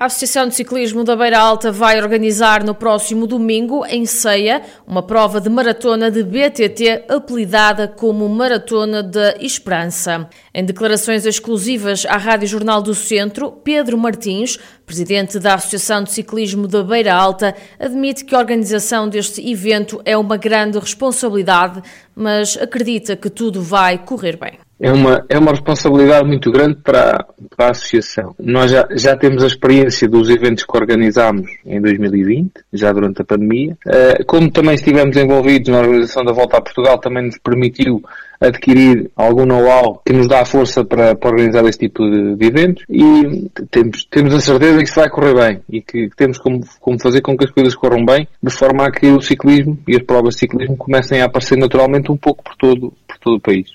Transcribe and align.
A 0.00 0.06
Associação 0.06 0.48
de 0.48 0.54
Ciclismo 0.54 1.04
da 1.04 1.14
Beira 1.14 1.38
Alta 1.38 1.70
vai 1.70 2.00
organizar 2.00 2.64
no 2.64 2.74
próximo 2.74 3.26
domingo, 3.26 3.84
em 3.84 4.06
Ceia, 4.06 4.62
uma 4.86 5.02
prova 5.02 5.42
de 5.42 5.50
maratona 5.50 6.10
de 6.10 6.22
BTT 6.22 7.04
apelidada 7.06 7.86
como 7.86 8.26
Maratona 8.26 9.02
da 9.02 9.36
Esperança. 9.38 10.26
Em 10.54 10.64
declarações 10.64 11.26
exclusivas 11.26 12.06
à 12.06 12.16
Rádio 12.16 12.48
Jornal 12.48 12.80
do 12.80 12.94
Centro, 12.94 13.52
Pedro 13.52 13.98
Martins, 13.98 14.58
presidente 14.86 15.38
da 15.38 15.56
Associação 15.56 16.02
de 16.02 16.12
Ciclismo 16.12 16.66
da 16.66 16.82
Beira 16.82 17.12
Alta, 17.12 17.54
admite 17.78 18.24
que 18.24 18.34
a 18.34 18.38
organização 18.38 19.06
deste 19.06 19.46
evento 19.46 20.00
é 20.06 20.16
uma 20.16 20.38
grande 20.38 20.78
responsabilidade, 20.78 21.82
mas 22.14 22.56
acredita 22.56 23.16
que 23.16 23.28
tudo 23.28 23.60
vai 23.60 23.98
correr 23.98 24.38
bem 24.38 24.69
é 24.80 24.90
uma, 24.90 25.24
é 25.28 25.38
uma 25.38 25.50
responsabilidade 25.50 26.26
muito 26.26 26.50
grande 26.50 26.76
para, 26.76 27.26
para 27.54 27.66
a 27.66 27.70
Associação. 27.70 28.34
Nós 28.38 28.70
já, 28.70 28.88
já 28.92 29.14
temos 29.14 29.44
a 29.44 29.46
experiência 29.46 30.08
dos 30.08 30.30
eventos 30.30 30.64
que 30.64 30.76
organizámos 30.76 31.50
em 31.66 31.80
2020, 31.80 32.50
já 32.72 32.90
durante 32.90 33.20
a 33.20 33.24
pandemia. 33.24 33.76
Uh, 33.86 34.24
como 34.26 34.50
também 34.50 34.74
estivemos 34.74 35.16
envolvidos 35.16 35.68
na 35.68 35.80
organização 35.80 36.24
da 36.24 36.32
Volta 36.32 36.56
a 36.56 36.62
Portugal, 36.62 36.98
também 36.98 37.26
nos 37.26 37.36
permitiu 37.38 38.02
adquirir 38.40 39.10
algum 39.14 39.44
know-how 39.44 40.00
que 40.04 40.14
nos 40.14 40.26
dá 40.26 40.46
força 40.46 40.82
para, 40.82 41.14
para 41.14 41.30
organizar 41.30 41.62
este 41.66 41.86
tipo 41.86 42.02
de, 42.08 42.36
de, 42.36 42.46
eventos 42.46 42.84
e 42.88 43.50
temos, 43.70 44.06
temos 44.10 44.34
a 44.34 44.40
certeza 44.40 44.78
que 44.78 44.84
isso 44.84 44.98
vai 44.98 45.10
correr 45.10 45.34
bem 45.34 45.60
e 45.68 45.82
que, 45.82 46.08
que 46.08 46.16
temos 46.16 46.38
como, 46.38 46.60
como 46.80 46.98
fazer 46.98 47.20
com 47.20 47.36
que 47.36 47.44
as 47.44 47.50
coisas 47.50 47.74
corram 47.74 48.02
bem, 48.02 48.26
de 48.42 48.50
forma 48.50 48.86
a 48.86 48.90
que 48.90 49.08
o 49.08 49.20
ciclismo 49.20 49.78
e 49.86 49.94
as 49.94 50.02
provas 50.04 50.34
de 50.34 50.40
ciclismo 50.40 50.74
comecem 50.74 51.20
a 51.20 51.26
aparecer 51.26 51.58
naturalmente 51.58 52.10
um 52.10 52.16
pouco 52.16 52.42
por 52.42 52.56
todo, 52.56 52.94
por 53.06 53.18
todo 53.18 53.36
o 53.36 53.40
país. 53.40 53.68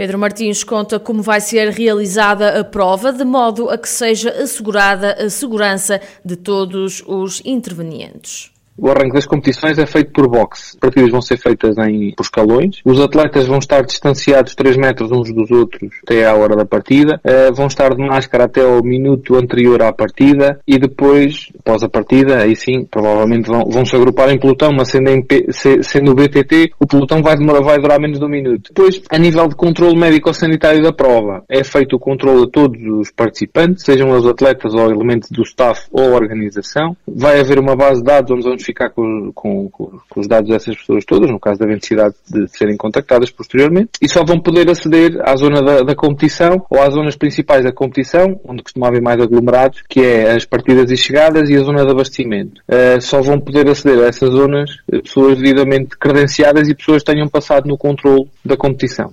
Pedro 0.00 0.18
Martins 0.18 0.64
conta 0.64 0.98
como 0.98 1.22
vai 1.22 1.42
ser 1.42 1.68
realizada 1.68 2.58
a 2.58 2.64
prova, 2.64 3.12
de 3.12 3.22
modo 3.22 3.68
a 3.68 3.76
que 3.76 3.86
seja 3.86 4.30
assegurada 4.30 5.12
a 5.12 5.28
segurança 5.28 6.00
de 6.24 6.36
todos 6.36 7.02
os 7.06 7.42
intervenientes. 7.44 8.50
O 8.80 8.88
arranque 8.88 9.12
das 9.12 9.26
competições 9.26 9.78
é 9.78 9.84
feito 9.84 10.10
por 10.10 10.26
boxe. 10.26 10.70
As 10.70 10.76
partidas 10.76 11.10
vão 11.10 11.20
ser 11.20 11.36
feitas 11.36 11.76
em, 11.76 12.14
por 12.16 12.22
escalões. 12.22 12.80
Os 12.82 12.98
atletas 12.98 13.46
vão 13.46 13.58
estar 13.58 13.82
distanciados 13.82 14.54
3 14.54 14.78
metros 14.78 15.12
uns 15.12 15.32
dos 15.34 15.50
outros 15.50 15.92
até 16.02 16.26
à 16.26 16.34
hora 16.34 16.56
da 16.56 16.64
partida. 16.64 17.20
Uh, 17.22 17.54
vão 17.54 17.66
estar 17.66 17.94
de 17.94 18.02
máscara 18.02 18.44
até 18.44 18.62
ao 18.62 18.82
minuto 18.82 19.36
anterior 19.36 19.82
à 19.82 19.92
partida 19.92 20.58
e 20.66 20.78
depois, 20.78 21.48
após 21.58 21.82
a 21.82 21.90
partida, 21.90 22.38
aí 22.38 22.56
sim, 22.56 22.86
provavelmente 22.90 23.48
vão, 23.48 23.64
vão 23.66 23.84
se 23.84 23.94
agrupar 23.94 24.30
em 24.30 24.38
pelotão, 24.38 24.70
mas 24.72 24.88
sendo, 24.88 25.10
em, 25.10 25.26
sendo 25.82 26.12
o 26.12 26.14
BTT, 26.14 26.72
o 26.80 26.86
pelotão 26.86 27.22
vai, 27.22 27.36
demorar, 27.36 27.60
vai 27.60 27.78
durar 27.78 28.00
menos 28.00 28.18
de 28.18 28.24
um 28.24 28.28
minuto. 28.28 28.72
Depois, 28.74 29.02
a 29.10 29.18
nível 29.18 29.46
de 29.46 29.56
controle 29.56 29.98
médico-sanitário 29.98 30.82
da 30.82 30.92
prova, 30.92 31.44
é 31.50 31.62
feito 31.62 31.96
o 31.96 31.98
controle 31.98 32.44
a 32.44 32.50
todos 32.50 32.80
os 32.82 33.10
participantes, 33.10 33.84
sejam 33.84 34.08
os 34.10 34.26
atletas 34.26 34.72
ou 34.72 34.90
elementos 34.90 35.30
do 35.30 35.42
staff 35.42 35.86
ou 35.92 36.12
organização. 36.12 36.96
Vai 37.06 37.40
haver 37.40 37.58
uma 37.58 37.76
base 37.76 38.00
de 38.00 38.06
dados 38.06 38.30
onde 38.30 38.44
vamos 38.44 38.69
ficar 38.70 38.90
com, 38.90 39.30
com, 39.32 39.68
com, 39.68 40.00
os 40.16 40.26
dados 40.26 40.48
dessas 40.48 40.76
pessoas 40.76 41.04
todas, 41.04 41.30
no 41.30 41.38
caso 41.38 41.60
da 41.60 41.66
necessidade 41.66 42.14
de 42.28 42.48
serem 42.48 42.76
contactadas 42.76 43.30
posteriormente, 43.30 43.90
e 44.00 44.08
só 44.08 44.24
vão 44.24 44.40
poder 44.40 44.68
aceder 44.70 45.20
à 45.22 45.36
zona 45.36 45.62
da, 45.62 45.82
da 45.82 45.94
competição 45.94 46.64
ou 46.70 46.80
às 46.80 46.94
zonas 46.94 47.16
principais 47.16 47.64
da 47.64 47.72
competição, 47.72 48.40
onde 48.44 48.62
costuma 48.62 48.88
haver 48.88 49.02
mais 49.02 49.20
aglomerados, 49.20 49.82
que 49.88 50.00
é 50.00 50.32
as 50.32 50.44
partidas 50.44 50.90
e 50.90 50.96
chegadas 50.96 51.48
e 51.48 51.56
a 51.56 51.60
zona 51.60 51.84
de 51.84 51.90
abastecimento. 51.90 52.62
Uh, 52.68 53.00
só 53.00 53.20
vão 53.20 53.40
poder 53.40 53.68
aceder 53.68 54.04
a 54.04 54.08
essas 54.08 54.30
zonas 54.30 54.70
pessoas 54.86 55.38
devidamente 55.38 55.96
credenciadas 55.98 56.68
e 56.68 56.74
pessoas 56.74 57.02
que 57.02 57.12
tenham 57.12 57.28
passado 57.28 57.68
no 57.68 57.76
controle 57.76 58.28
da 58.44 58.56
competição. 58.56 59.12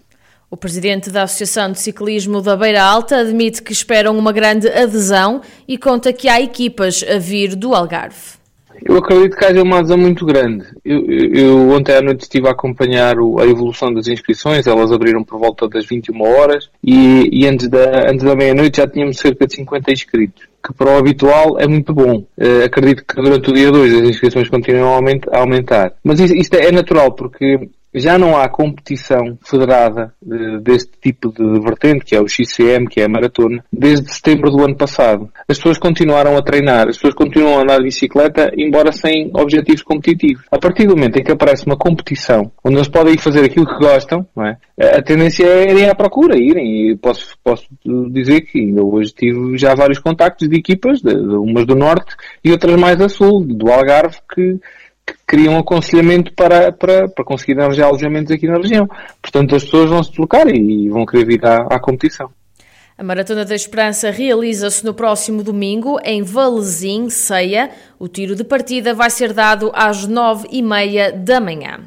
O 0.49 0.55
presidente 0.55 1.09
da 1.09 1.23
Associação 1.23 1.73
de 1.73 1.79
Ciclismo 1.79 2.41
da 2.41 2.55
Beira 2.55 2.81
Alta 2.81 3.17
admite 3.17 3.61
que 3.61 3.73
esperam 3.73 4.17
uma 4.17 4.31
grande 4.31 4.69
adesão 4.69 5.41
e 5.67 5.77
conta 5.77 6.13
que 6.13 6.29
há 6.29 6.39
equipas 6.39 7.03
a 7.03 7.19
vir 7.19 7.53
do 7.53 7.75
Algarve. 7.75 8.36
Eu 8.83 8.97
acredito 8.97 9.35
que 9.35 9.45
haja 9.45 9.61
uma 9.61 9.79
adesão 9.79 9.97
muito 9.97 10.25
grande. 10.25 10.65
Eu, 10.83 11.05
eu, 11.05 11.33
eu, 11.33 11.69
ontem 11.69 11.95
à 11.95 12.01
noite 12.01 12.21
estive 12.21 12.47
a 12.47 12.51
acompanhar 12.51 13.19
o, 13.19 13.39
a 13.39 13.45
evolução 13.45 13.93
das 13.93 14.07
inscrições, 14.07 14.67
elas 14.67 14.91
abriram 14.91 15.23
por 15.23 15.39
volta 15.39 15.67
das 15.67 15.85
21 15.85 16.21
horas 16.21 16.69
e, 16.83 17.29
e 17.31 17.47
antes 17.47 17.67
da, 17.67 18.09
antes 18.09 18.23
da 18.23 18.35
meia-noite 18.35 18.77
já 18.77 18.87
tínhamos 18.87 19.17
cerca 19.17 19.47
de 19.47 19.55
50 19.55 19.91
inscritos, 19.91 20.43
que 20.65 20.73
para 20.73 20.91
o 20.91 20.97
habitual 20.97 21.59
é 21.59 21.67
muito 21.67 21.93
bom. 21.93 22.25
Uh, 22.37 22.65
acredito 22.65 23.03
que 23.05 23.21
durante 23.21 23.49
o 23.49 23.53
dia 23.53 23.71
2 23.71 23.93
as 23.93 24.09
inscrições 24.09 24.49
continuam 24.49 24.93
a 25.31 25.39
aumentar. 25.39 25.93
Mas 26.03 26.19
isto, 26.19 26.35
isto 26.35 26.55
é 26.55 26.71
natural, 26.71 27.11
porque 27.13 27.69
já 27.99 28.17
não 28.17 28.37
há 28.37 28.47
competição 28.49 29.37
federada 29.43 30.13
uh, 30.25 30.59
deste 30.59 30.91
tipo 31.01 31.31
de 31.31 31.59
vertente, 31.59 32.05
que 32.05 32.15
é 32.15 32.21
o 32.21 32.27
XCM, 32.27 32.87
que 32.87 33.01
é 33.01 33.05
a 33.05 33.09
maratona, 33.09 33.63
desde 33.71 34.13
setembro 34.13 34.51
do 34.51 34.63
ano 34.63 34.75
passado. 34.75 35.29
As 35.47 35.57
pessoas 35.57 35.77
continuaram 35.77 36.37
a 36.37 36.41
treinar, 36.41 36.87
as 36.87 36.97
pessoas 36.97 37.13
continuam 37.13 37.59
a 37.59 37.61
andar 37.61 37.77
de 37.77 37.85
bicicleta, 37.85 38.51
embora 38.57 38.91
sem 38.91 39.31
objetivos 39.33 39.81
competitivos. 39.81 40.43
A 40.51 40.57
partir 40.57 40.87
do 40.87 40.95
momento 40.95 41.17
em 41.17 41.23
que 41.23 41.31
aparece 41.31 41.65
uma 41.65 41.77
competição, 41.77 42.51
onde 42.63 42.75
eles 42.75 42.87
podem 42.87 43.17
fazer 43.17 43.43
aquilo 43.43 43.65
que 43.65 43.77
gostam, 43.79 44.25
é? 44.39 44.57
a 44.97 45.01
tendência 45.01 45.45
é 45.45 45.71
irem 45.71 45.89
à 45.89 45.95
procura, 45.95 46.37
irem. 46.37 46.91
E 46.91 46.95
posso, 46.95 47.35
posso 47.43 47.67
dizer 48.11 48.41
que 48.41 48.59
ainda 48.59 48.83
hoje 48.83 49.13
tive 49.13 49.57
já 49.57 49.73
vários 49.73 49.99
contactos 49.99 50.47
de 50.47 50.57
equipas, 50.57 51.01
de, 51.01 51.13
de 51.13 51.35
umas 51.35 51.65
do 51.65 51.75
norte 51.75 52.15
e 52.43 52.51
outras 52.51 52.75
mais 52.79 53.01
a 53.01 53.09
sul, 53.09 53.43
do 53.45 53.71
Algarve, 53.71 54.17
que 54.33 54.59
que 55.07 55.13
queriam 55.25 55.57
aconselhamento 55.57 56.33
para, 56.33 56.71
para, 56.71 57.07
para 57.07 57.23
conseguir 57.23 57.57
arranjar 57.59 57.87
alojamentos 57.87 58.31
aqui 58.31 58.45
na 58.45 58.57
região. 58.57 58.87
Portanto, 59.21 59.55
as 59.55 59.63
pessoas 59.63 59.89
vão 59.89 60.03
se 60.03 60.09
deslocar 60.09 60.47
e 60.49 60.89
vão 60.89 61.05
querer 61.05 61.25
vir 61.25 61.45
à, 61.45 61.61
à 61.69 61.79
competição. 61.79 62.29
A 62.97 63.03
Maratona 63.03 63.45
da 63.45 63.53
Esperança 63.53 64.09
realiza-se 64.09 64.83
no 64.83 64.93
próximo 64.93 65.43
domingo 65.43 65.99
em 66.03 66.23
Valezim, 66.23 67.09
Ceia. 67.11 67.69
O 67.99 68.07
tiro 68.07 68.35
de 68.35 68.43
partida 68.43 68.93
vai 68.93 69.11
ser 69.11 69.33
dado 69.33 69.71
às 69.73 70.07
nove 70.07 70.47
e 70.51 70.63
meia 70.63 71.11
da 71.11 71.39
manhã. 71.39 71.79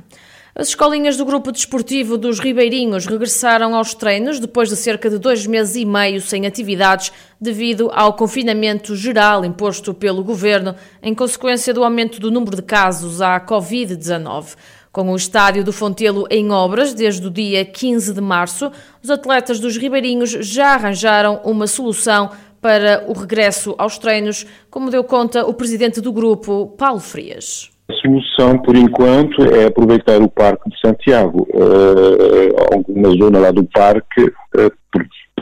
As 0.52 0.68
escolinhas 0.68 1.16
do 1.16 1.24
grupo 1.24 1.52
desportivo 1.52 2.18
dos 2.18 2.40
Ribeirinhos 2.40 3.06
regressaram 3.06 3.72
aos 3.74 3.94
treinos 3.94 4.40
depois 4.40 4.68
de 4.68 4.74
cerca 4.74 5.08
de 5.08 5.16
dois 5.16 5.46
meses 5.46 5.76
e 5.76 5.84
meio 5.84 6.20
sem 6.20 6.44
atividades 6.44 7.12
devido 7.40 7.88
ao 7.94 8.14
confinamento 8.14 8.96
geral 8.96 9.44
imposto 9.44 9.94
pelo 9.94 10.24
governo 10.24 10.74
em 11.00 11.14
consequência 11.14 11.72
do 11.72 11.84
aumento 11.84 12.18
do 12.18 12.32
número 12.32 12.56
de 12.56 12.62
casos 12.62 13.22
à 13.22 13.40
Covid-19. 13.40 14.56
Com 14.90 15.12
o 15.12 15.16
estádio 15.16 15.62
do 15.62 15.72
Fontelo 15.72 16.26
em 16.28 16.50
obras 16.50 16.92
desde 16.92 17.24
o 17.24 17.30
dia 17.30 17.64
15 17.64 18.12
de 18.12 18.20
março, 18.20 18.72
os 19.00 19.08
atletas 19.08 19.60
dos 19.60 19.76
Ribeirinhos 19.76 20.30
já 20.30 20.74
arranjaram 20.74 21.40
uma 21.44 21.68
solução 21.68 22.28
para 22.60 23.04
o 23.06 23.12
regresso 23.12 23.76
aos 23.78 23.98
treinos, 23.98 24.44
como 24.68 24.90
deu 24.90 25.04
conta 25.04 25.46
o 25.46 25.54
presidente 25.54 26.00
do 26.00 26.12
grupo, 26.12 26.74
Paulo 26.76 26.98
Frias. 26.98 27.70
A 27.90 27.92
solução, 27.94 28.56
por 28.58 28.76
enquanto, 28.76 29.42
é 29.52 29.66
aproveitar 29.66 30.22
o 30.22 30.30
Parque 30.30 30.70
de 30.70 30.80
Santiago, 30.80 31.48
uh, 31.52 32.74
alguma 32.74 33.10
zona 33.10 33.40
lá 33.40 33.50
do 33.50 33.64
parque, 33.64 34.22
uh, 34.22 34.72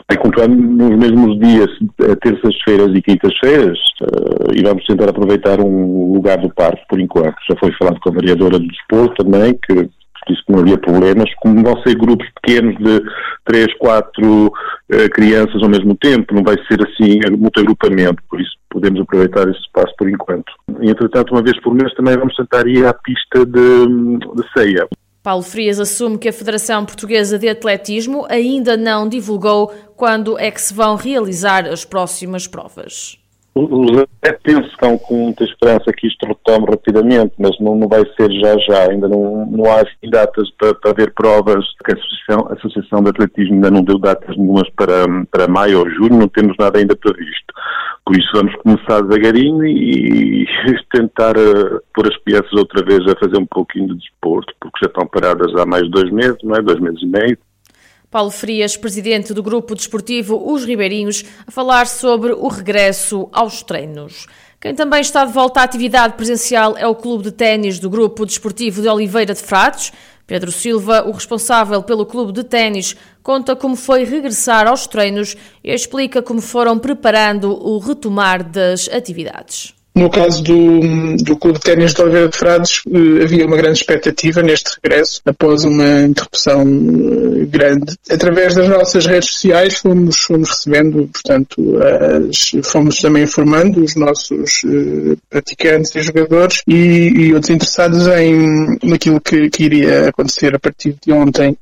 vai 0.09 0.17
continuar 0.17 0.47
nos 0.47 0.97
mesmos 0.97 1.39
dias, 1.39 1.69
terças-feiras 2.23 2.89
e 2.95 3.01
quintas-feiras, 3.03 3.77
uh, 4.01 4.51
e 4.55 4.63
vamos 4.63 4.83
tentar 4.85 5.09
aproveitar 5.09 5.59
um 5.59 6.11
lugar 6.13 6.39
do 6.39 6.49
parque, 6.49 6.81
por 6.89 6.99
enquanto. 6.99 7.35
Já 7.47 7.55
foi 7.59 7.71
falado 7.73 7.99
com 7.99 8.09
a 8.09 8.13
vereadora 8.13 8.57
do 8.57 8.67
desporto 8.67 9.23
também, 9.23 9.53
que 9.53 9.87
disse 10.29 10.45
que 10.45 10.51
não 10.51 10.59
havia 10.59 10.77
problemas, 10.77 11.29
como 11.41 11.63
vão 11.63 11.81
ser 11.83 11.95
grupos 11.95 12.27
pequenos 12.41 12.75
de 12.77 13.01
três, 13.45 13.67
quatro 13.77 14.47
uh, 14.47 15.09
crianças 15.13 15.61
ao 15.61 15.69
mesmo 15.69 15.95
tempo, 15.95 16.33
não 16.33 16.43
vai 16.43 16.55
ser 16.67 16.79
assim 16.87 17.19
muito 17.37 17.59
agrupamento, 17.59 18.21
por 18.29 18.39
isso 18.39 18.51
podemos 18.69 19.01
aproveitar 19.01 19.49
esse 19.49 19.59
espaço 19.59 19.93
por 19.97 20.09
enquanto. 20.09 20.51
Entretanto, 20.81 21.31
uma 21.33 21.41
vez 21.41 21.59
por 21.61 21.73
mês 21.73 21.93
também 21.95 22.15
vamos 22.17 22.35
tentar 22.35 22.67
ir 22.67 22.85
à 22.85 22.93
pista 22.93 23.45
de, 23.45 23.87
de 23.87 24.51
ceia. 24.55 24.87
Paulo 25.21 25.43
Frias 25.43 25.79
assume 25.79 26.17
que 26.17 26.29
a 26.29 26.33
Federação 26.33 26.85
Portuguesa 26.85 27.37
de 27.37 27.49
Atletismo 27.49 28.25
ainda 28.29 28.77
não 28.77 29.07
divulgou 29.07 29.73
quando 29.95 30.39
é 30.39 30.49
que 30.49 30.61
se 30.61 30.73
vão 30.73 30.95
realizar 30.95 31.67
as 31.67 31.83
próximas 31.83 32.47
provas. 32.47 33.19
Os 33.65 33.97
atletas 33.97 34.71
estão 34.71 34.97
com 34.97 35.25
muita 35.25 35.43
esperança 35.43 35.91
que 35.91 36.07
isto 36.07 36.25
retome 36.25 36.65
rapidamente, 36.69 37.33
mas 37.37 37.59
não, 37.59 37.75
não 37.75 37.87
vai 37.87 38.03
ser 38.15 38.31
já 38.31 38.57
já. 38.59 38.89
Ainda 38.89 39.07
não, 39.07 39.45
não 39.45 39.65
há 39.65 39.81
assim 39.81 40.09
datas 40.09 40.49
para, 40.51 40.73
para 40.75 40.93
ver 40.93 41.13
provas. 41.13 41.65
A 41.83 41.93
Associação, 41.93 42.47
a 42.49 42.53
Associação 42.53 43.03
de 43.03 43.09
Atletismo 43.09 43.55
ainda 43.55 43.71
não 43.71 43.83
deu 43.83 43.97
datas 43.99 44.37
nenhumas 44.37 44.69
para, 44.75 45.05
para 45.31 45.47
maio 45.47 45.79
ou 45.79 45.89
junho, 45.89 46.19
não 46.19 46.27
temos 46.27 46.55
nada 46.57 46.79
ainda 46.79 46.95
previsto. 46.95 47.53
Por 48.05 48.17
isso 48.17 48.29
vamos 48.33 48.55
começar 48.55 49.01
devagarinho 49.01 49.65
e, 49.65 50.47
tentar 50.91 51.37
uh, 51.37 51.81
pôr 51.93 52.07
as 52.07 52.17
crianças 52.23 52.53
outra 52.53 52.83
vez 52.83 53.01
a 53.07 53.19
fazer 53.19 53.37
um 53.37 53.45
pouquinho 53.45 53.89
de 53.89 53.99
desporto, 53.99 54.53
porque 54.59 54.79
já 54.83 54.87
estão 54.87 55.07
paradas 55.07 55.53
há 55.55 55.65
mais 55.65 55.83
de 55.83 55.91
dois 55.91 56.11
meses, 56.11 56.37
não 56.43 56.55
é? 56.55 56.61
Dois 56.61 56.79
meses 56.79 57.01
e 57.01 57.05
meio. 57.05 57.37
Paulo 58.11 58.31
Frias, 58.31 58.75
presidente 58.75 59.35
do 59.35 59.43
grupo 59.43 59.75
desportivo 59.75 60.51
Os 60.51 60.65
Ribeirinhos, 60.65 61.23
a 61.45 61.51
falar 61.51 61.85
sobre 61.85 62.31
o 62.33 62.47
regresso 62.47 63.29
aos 63.31 63.61
treinos. 63.61 64.25
Quem 64.59 64.73
também 64.73 64.99
está 64.99 65.23
de 65.25 65.31
volta 65.31 65.59
à 65.59 65.63
atividade 65.63 66.15
presencial 66.15 66.75
é 66.75 66.87
o 66.87 66.95
Clube 66.95 67.25
de 67.25 67.31
Ténis 67.31 67.77
do 67.77 67.87
Grupo 67.87 68.25
Desportivo 68.25 68.81
de 68.81 68.87
Oliveira 68.87 69.35
de 69.35 69.41
Frades. 69.41 69.93
Pedro 70.25 70.51
Silva, 70.51 71.03
o 71.07 71.11
responsável 71.11 71.83
pelo 71.83 72.05
clube 72.05 72.31
de 72.31 72.43
ténis, 72.43 72.95
conta 73.21 73.55
como 73.55 73.75
foi 73.75 74.03
regressar 74.03 74.67
aos 74.67 74.87
treinos 74.87 75.35
e 75.63 75.71
explica 75.71 76.21
como 76.21 76.41
foram 76.41 76.79
preparando 76.79 77.51
o 77.51 77.77
retomar 77.77 78.43
das 78.43 78.89
atividades. 78.89 79.78
No 79.99 80.09
caso 80.09 80.41
do, 80.41 81.17
do 81.17 81.35
Clube 81.35 81.57
de 81.57 81.65
Ténis 81.65 81.93
de 81.93 82.01
Oliveira 82.01 82.29
de 82.29 82.37
Frades, 82.37 82.81
eh, 82.87 83.23
havia 83.23 83.45
uma 83.45 83.57
grande 83.57 83.79
expectativa 83.79 84.41
neste 84.41 84.71
regresso, 84.81 85.21
após 85.25 85.65
uma 85.65 86.03
interrupção 86.03 86.61
eh, 86.61 87.45
grande. 87.45 87.97
Através 88.09 88.55
das 88.55 88.69
nossas 88.69 89.05
redes 89.05 89.31
sociais 89.33 89.75
fomos, 89.79 90.19
fomos 90.19 90.51
recebendo, 90.51 91.09
portanto, 91.11 91.77
as, 91.83 92.51
fomos 92.63 92.99
também 92.99 93.23
informando 93.23 93.83
os 93.83 93.95
nossos 93.95 94.63
uh, 94.63 95.17
praticantes 95.29 95.93
e 95.93 96.01
jogadores 96.01 96.61
e, 96.65 96.75
e, 96.75 97.33
outros 97.33 97.49
interessados 97.49 98.07
em 98.07 98.77
naquilo 98.81 99.19
que, 99.19 99.49
que, 99.49 99.63
iria 99.65 100.07
acontecer 100.07 100.55
a 100.55 100.59
partir 100.59 100.95
de 101.05 101.11
ontem, 101.11 101.57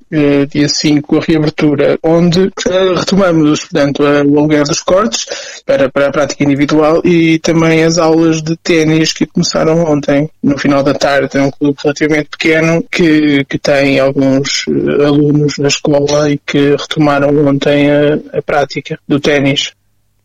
dia 0.50 0.70
5, 0.70 1.18
a 1.18 1.22
reabertura, 1.22 1.98
onde 2.04 2.52
retomamos, 2.96 3.62
portanto, 3.62 4.04
o 4.04 4.06
aluguer 4.06 4.64
dos 4.64 4.82
cortes 4.82 5.26
para, 5.66 5.90
para 5.90 6.08
a 6.08 6.12
prática 6.12 6.44
individual 6.44 7.02
e 7.04 7.40
também 7.40 7.84
as 7.84 7.98
aulas 7.98 8.27
de 8.42 8.56
ténis 8.58 9.14
que 9.14 9.26
começaram 9.26 9.84
ontem, 9.84 10.30
no 10.42 10.58
final 10.58 10.84
da 10.84 10.94
tarde. 10.94 11.38
É 11.38 11.42
um 11.42 11.52
clube 11.52 11.78
relativamente 11.82 12.30
pequeno 12.30 12.84
que, 12.92 13.44
que 13.46 13.58
tem 13.58 14.00
alguns 14.00 14.66
eh, 14.68 15.06
alunos 15.06 15.58
na 15.58 15.68
escola 15.68 16.30
e 16.30 16.38
que 16.38 16.72
retomaram 16.72 17.48
ontem 17.48 17.90
a, 17.90 18.38
a 18.38 18.42
prática 18.42 19.00
do 19.08 19.20
ténis. 19.20 19.72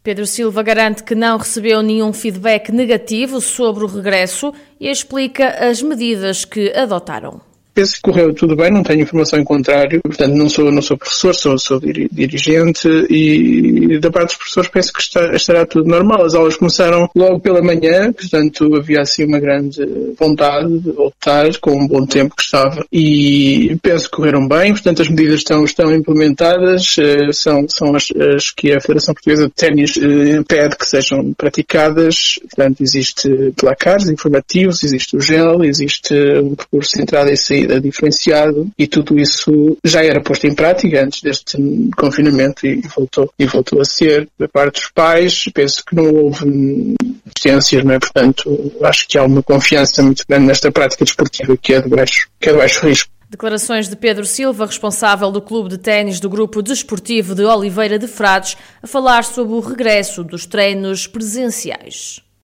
Pedro 0.02 0.26
Silva 0.26 0.62
garante 0.62 1.04
que 1.04 1.14
não 1.14 1.38
recebeu 1.38 1.80
nenhum 1.80 2.12
feedback 2.12 2.72
negativo 2.72 3.40
sobre 3.40 3.84
o 3.84 3.86
regresso 3.86 4.52
e 4.80 4.90
explica 4.90 5.48
as 5.48 5.80
medidas 5.80 6.44
que 6.44 6.72
adotaram 6.76 7.51
penso 7.74 7.94
que 7.94 8.02
correu 8.02 8.34
tudo 8.34 8.56
bem, 8.56 8.70
não 8.70 8.82
tenho 8.82 9.02
informação 9.02 9.38
em 9.38 9.44
contrário, 9.44 10.00
portanto 10.02 10.34
não 10.34 10.48
sou, 10.48 10.70
não 10.70 10.82
sou 10.82 10.96
professor, 10.96 11.34
sou, 11.34 11.58
sou 11.58 11.80
dirigente 11.80 12.88
e 13.10 13.98
da 13.98 14.10
parte 14.10 14.28
dos 14.28 14.36
professores 14.36 14.70
penso 14.70 14.92
que 14.92 15.00
está, 15.00 15.34
estará 15.34 15.66
tudo 15.66 15.88
normal. 15.88 16.24
As 16.24 16.34
aulas 16.34 16.56
começaram 16.56 17.08
logo 17.14 17.40
pela 17.40 17.62
manhã, 17.62 18.12
portanto 18.12 18.74
havia 18.76 19.00
assim 19.00 19.24
uma 19.24 19.40
grande 19.40 19.84
vontade 20.18 20.78
de 20.78 20.92
voltar 20.92 21.56
com 21.60 21.72
um 21.72 21.86
bom 21.86 22.06
tempo 22.06 22.36
que 22.36 22.42
estava 22.42 22.84
e 22.92 23.76
penso 23.82 24.04
que 24.04 24.16
correram 24.16 24.46
bem, 24.46 24.72
portanto 24.72 25.02
as 25.02 25.08
medidas 25.08 25.36
estão, 25.36 25.64
estão 25.64 25.92
implementadas, 25.92 26.96
eh, 26.98 27.32
são, 27.32 27.66
são 27.68 27.94
as, 27.94 28.08
as 28.36 28.50
que 28.50 28.72
a 28.72 28.80
Federação 28.80 29.14
Portuguesa 29.14 29.46
de 29.46 29.52
Ténis 29.52 29.96
eh, 29.96 30.42
pede 30.46 30.76
que 30.76 30.86
sejam 30.86 31.32
praticadas, 31.32 32.38
portanto 32.42 32.82
existe 32.82 33.52
placares 33.56 34.08
informativos, 34.08 34.84
existe 34.84 35.16
o 35.16 35.20
gel, 35.20 35.64
existe 35.64 36.14
um 36.14 36.54
percurso 36.54 36.96
de 36.96 37.02
entrada 37.02 37.30
e 37.32 37.36
saída 37.36 37.61
saída 37.62 37.80
diferenciado 37.80 38.70
e 38.78 38.86
tudo 38.86 39.18
isso 39.18 39.76
já 39.84 40.04
era 40.04 40.20
posto 40.20 40.46
em 40.46 40.54
prática 40.54 41.02
antes 41.02 41.22
deste 41.22 41.56
confinamento 41.96 42.66
e 42.66 42.80
voltou, 42.94 43.32
e 43.38 43.46
voltou 43.46 43.80
a 43.80 43.84
ser 43.84 44.28
da 44.38 44.48
parte 44.48 44.80
dos 44.80 44.90
pais. 44.90 45.44
Penso 45.54 45.84
que 45.84 45.94
não 45.94 46.12
houve 46.14 46.96
resistências, 47.26 47.84
não 47.84 47.94
é? 47.94 47.98
Portanto, 47.98 48.72
acho 48.82 49.06
que 49.08 49.18
há 49.18 49.24
uma 49.24 49.42
confiança 49.42 50.02
muito 50.02 50.24
grande 50.28 50.46
nesta 50.46 50.70
prática 50.70 51.04
desportiva 51.04 51.56
que 51.56 51.74
é 51.74 51.80
de 51.80 51.88
baixo, 51.88 52.28
que 52.40 52.48
é 52.48 52.52
de 52.52 52.58
baixo 52.58 52.86
risco. 52.86 53.10
Declarações 53.30 53.88
de 53.88 53.96
Pedro 53.96 54.26
Silva, 54.26 54.66
responsável 54.66 55.30
do 55.30 55.40
Clube 55.40 55.70
de 55.70 55.78
Ténis 55.78 56.20
do 56.20 56.28
Grupo 56.28 56.60
Desportivo 56.62 57.34
de 57.34 57.42
Oliveira 57.44 57.98
de 57.98 58.06
Frades, 58.06 58.58
a 58.82 58.86
falar 58.86 59.24
sobre 59.24 59.54
o 59.54 59.60
regresso 59.60 60.22
dos 60.22 60.44
treinos 60.44 61.06
presenciais. 61.06 62.20